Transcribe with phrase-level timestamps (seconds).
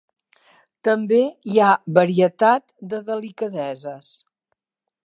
[0.87, 1.19] També
[1.51, 1.69] hi ha
[1.99, 4.15] varietat de delicadeses.